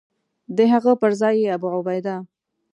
[0.55, 2.15] د هغه پر ځای یې ابوعبیده.